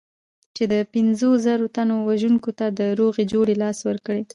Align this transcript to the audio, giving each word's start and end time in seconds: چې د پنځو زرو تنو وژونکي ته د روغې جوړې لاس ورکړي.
چې 0.55 0.63
د 0.73 0.75
پنځو 0.93 1.29
زرو 1.45 1.65
تنو 1.75 1.95
وژونکي 2.09 2.51
ته 2.59 2.65
د 2.79 2.81
روغې 2.99 3.23
جوړې 3.31 3.53
لاس 3.63 3.77
ورکړي. 3.89 4.23